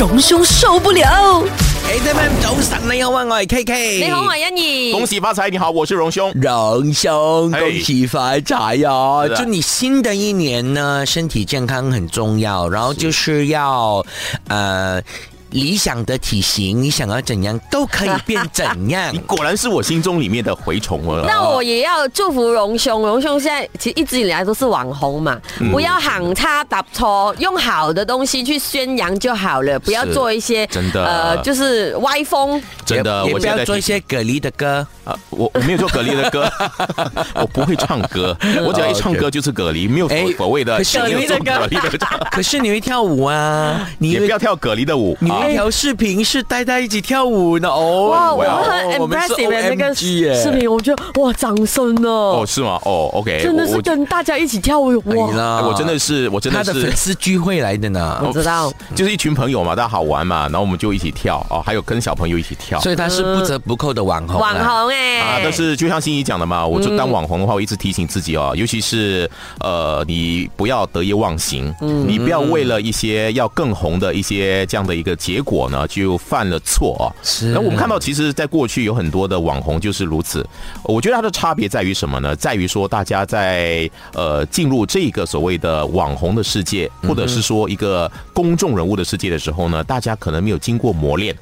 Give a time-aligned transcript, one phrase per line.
[0.00, 1.44] 荣兄受不了。
[1.86, 2.32] A.T.M.
[2.40, 4.92] 早晨你好啊，我係 K K，你好，我係欣怡。
[4.92, 5.50] 恭喜发财！
[5.50, 6.32] 你好，我是荣兄。
[6.36, 8.90] 荣兄，恭喜发财呀！
[8.90, 14.02] 啊祝你新的一年呢，身体健康很重要，然后就是要
[14.48, 15.02] 呃
[15.50, 19.18] 理想的体型，你想要怎样都可以变怎样 你。
[19.20, 21.24] 果然是我心中里面的蛔虫了。
[21.26, 32.62] 那我也要祝福荣兄，荣兄现在其实一直以来都是网红嘛，嗯不要喊差打错，用好的东西去宣扬就好了，不要做一些真的呃，就是歪风。
[32.84, 34.86] 真的，我不要做一些蛤蜊的歌。
[35.04, 36.48] 啊，我我没有做蛤蜊的歌，
[37.34, 45.60] 我不会唱歌，我只要一唱歌就是蛤蜊，没有所谓的可是没有做蛤蜊的歌 可是你会跳舞啊，你也不要跳蛤蜊的舞啊你有一。
[45.60, 48.08] 条视频是呆呆一起跳舞呢哦。
[48.10, 52.80] 哇，我们很我们是 impressive 的那个视频，我觉得哇，掌声哦，哦，是吗？
[52.86, 55.62] 哦，OK，真的是跟大家一起跳舞哇！
[55.62, 62.80] 我真的是，我真的是粉，丝聚会来的呢，我知道，就是一群朋友嘛，大家好玩嘛，然后我们就一起跳哦，还有跟小朋友一起跳。
[62.80, 64.54] 所以他是不折不扣的网红啊。
[64.54, 71.74] 网红哎，啊，但是就像欣怡讲的嘛，我就当网红的话，我一直提醒自己哦，尤其是呃，你不要得意忘形，
[72.06, 77.06] 你不要为了一些要更红的一些这样的一个结果呢，就犯了错啊。
[77.22, 80.44] 是那我们看到，其实，在过去有很多的网红就是如此。
[80.82, 82.34] 我觉得它的差别在于什么呢？
[82.34, 91.32] 在于说，大家在呃进入这个所谓的网红的世界，或者是说一个公众人物的世界的时候呢，大家可能没有经过磨练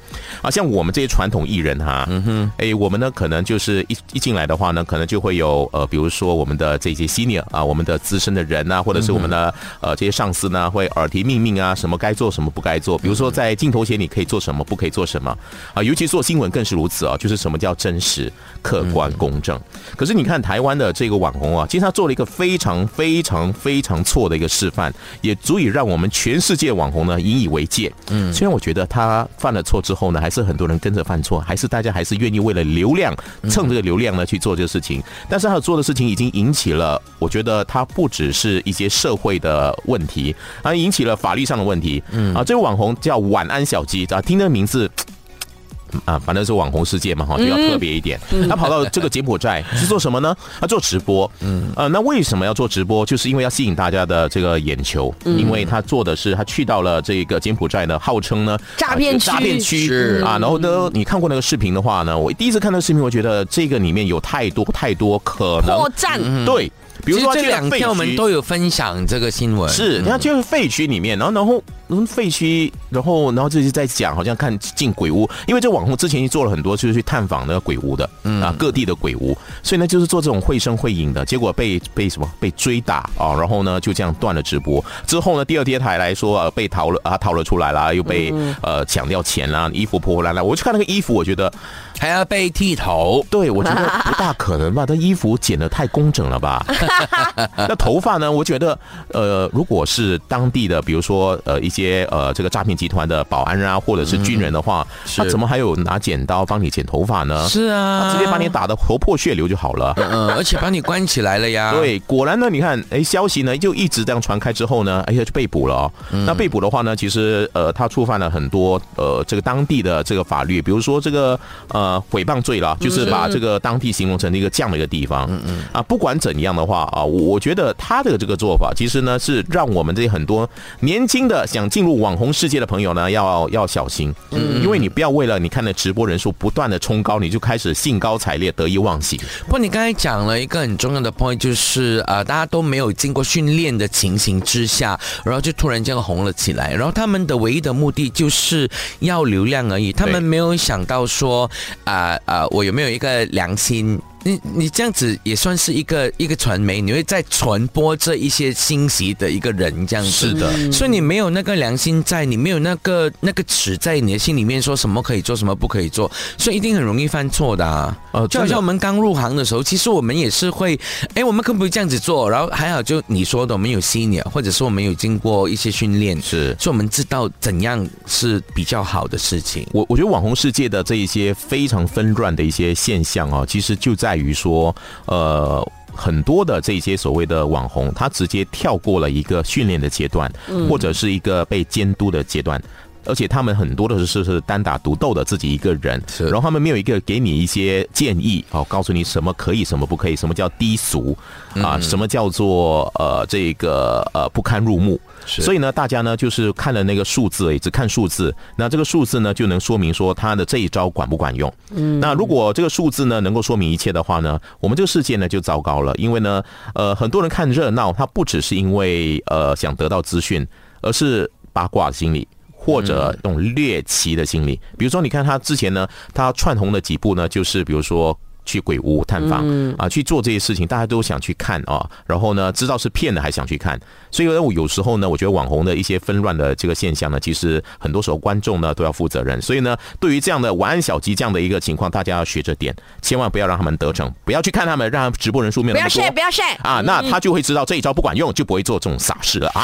[0.43, 0.51] 啊。
[0.51, 12.97] 像我们这些传统艺人哈，嗯哼，哎，我们呢可能就是一一进来的话呢，可能就会有呃，比如说我们的这些 senior 啊，我们的资深的人啊，或者是我们的呃这些上司呢，会耳提命命啊，什么该做什么不该做。
[12.99, 15.35] 比如说在镜头前你可以做什么，不可以做什么
[15.73, 19.59] 啊，尤其做新闻更是如此啊，就是什么叫真实、客观、公正。
[19.95, 27.91] 可是你看台湾的这个网红啊，其实他做了一个非常非常非常错的一个示范，也足以让我们全世界网红呢引以为戒。
[28.09, 33.13] 嗯，虽然我觉得他犯了错之后呢，还是很多人跟着犯错，还是大家还是愿意为了流量
[33.49, 35.01] 蹭这个流量呢去做这个事情。
[35.29, 42.01] 但是他做的事情已经引起了，我觉得他不只是一些社会的问题，而，引起了法律上的问题。
[42.11, 44.89] 嗯啊，这个网红叫晚安小鸡啊，听这个名字。
[46.05, 48.19] 啊，反正是网红世界嘛，哈，就要特别一点。
[48.47, 50.35] 他跑到这个柬埔寨是做什么呢？
[50.61, 51.29] 他 做直播。
[51.39, 53.03] 嗯，呃，那为什么要做直播？
[53.03, 60.37] 就是因为要吸引大家的这个眼球，因为他做的是他去到了这个柬埔寨呢，号称呢诈骗区啊诈骗区是啊。
[60.37, 66.19] 然后呢，你看过那个视频的话呢，我第一次看那个视频，我觉得这个里面有太多太多可能破绽。
[66.45, 66.71] 对，
[67.03, 68.39] 比如说这两天我们都有。
[68.39, 91.51] 分享这个新闻，是，你看就是废墟里面，然后然后嗯废墟，然后然后这是在讲，好像看进鬼屋，因为这网红之前做了很多，就是去探访那个鬼屋的，嗯啊各地的鬼屋，所以呢就是做这种绘声绘影的，结果被被什么被追打啊，然后呢就这样断了直播，之后呢第二天台来说呃被逃了啊逃了出来啦，又被呃抢掉钱啦，衣服破破烂烂，我去看那个衣服，我觉得
[91.99, 93.25] 还要被剃头。
[93.29, 94.85] 对，我觉得不大可能吧？
[94.85, 96.65] 他衣服剪的太工整了吧？
[97.55, 98.31] 那头发呢？
[98.31, 98.77] 我觉得，
[99.09, 101.78] 呃，如果是当地的，比如说呃一些
[102.09, 104.85] 呃这个诈骗集团的保安啊，或者是军人的话，
[105.15, 107.47] 他怎么还有拿剪刀帮你剪头发呢？
[107.47, 109.93] 是啊，他直接把你打得头破血流就好了。
[109.97, 111.71] 嗯，而且把你关起来了呀。
[111.79, 115.91] 对，果然呢，你看，哎，消息呢就一直这样传开之后呢，哎呀，就被捕了哦。
[116.25, 125.27] 那被捕的话呢，其实呃，他触犯了很多呃这个当地的这个法律，比如说这个呃诽谤罪了，就是把这个当地形容成一个这样的一个地方。
[125.29, 125.63] 嗯嗯。
[125.71, 139.19] 啊，不管怎样的话啊，我我觉得他的这个做法，其实呢是让我们这些很多年轻的想进入网红世界的朋友呢，要要小心，嗯，因为你不要为了你看的直播人数不断的冲高，你就开始兴高采烈、得意忘形。
[139.45, 148.69] 不过你刚才讲了一个很重要的 point，就是呃，大家都没有经过训练的情形之下，然后就突然间红了起来，然后他们的唯一的目的就是
[148.99, 151.49] 要流量而已，他们没有想到说
[151.83, 153.99] 啊啊、我有没有一个良心。
[154.23, 160.11] 你你这样子也算是一个一个传媒，你会在传播这一些信息的一个人这样子。
[160.11, 167.97] 是的所以你没有那个良心在，你没有那个那个尺在你的心里面，说什么可以做，什么不可以做，所以一定很容易犯错的、啊。
[168.11, 170.79] 呃就好像我们刚入行的时候，其实我们也是会，
[171.13, 172.29] 哎，我们可不可以这样子做？
[172.29, 179.65] 然后还好，就你说的，我们有 senior，或者是我们有经过一些训练，是所以我们知道怎样是比较好的事情。
[179.71, 184.75] 我我觉得网红世界的这一些非常纷乱的一些现象啊，其实就在于说，
[185.05, 185.65] 呃。
[185.91, 190.31] 很多的这些所谓的网红，他直接跳过了一个训练的阶段，
[190.69, 192.61] 或者是一个被监督的阶段。
[193.05, 201.17] 而且他们很多的是是单打独斗的自己一个人，然后他们没有一个给你一些建议哦，告诉你什么可以，什么不可以，什么叫低俗
[201.55, 208.35] 啊，什么叫做呃这个呃不堪入目是所以呢，大家呢就是看了那个数字也，只看数字。
[208.55, 211.51] 那这个数字呢，就能说明说他的这一招管不管用。
[211.71, 215.95] 嗯，那如果这个数字呢能够说明一切的话呢，我们这个世界呢就糟糕了。
[215.95, 216.43] 因为呢，
[216.73, 220.47] 呃，很多人看热闹，他不只是因为呃想得到资讯，
[220.81, 222.27] 而是八卦心理。
[222.61, 228.15] 或者那种猎奇的心理，比如说，你看他之前呢，他串红的几部呢，就是比如说
[228.49, 229.45] 去鬼屋探访
[229.77, 231.87] 啊，去做这些事情，大家都想去看啊。
[232.07, 233.79] 然后呢，知道是骗的还想去看，
[234.09, 239.39] 所以呢，我有时候呢，我觉得网红的一些纷乱的这个现象呢，其实很多时候观众呢都要负责任。
[239.39, 249.63] 所以呢，对于这样的晚安小鸡这样的一个情况，大家要学着点，千万不要让他们得逞，不要去看他们，让他们直播人数没有不要那么多晒，不要晒啊，那他就会知道这一招不管用，就不会做这种傻事了啊。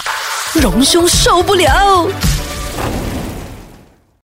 [0.61, 2.07] 荣兄受不了。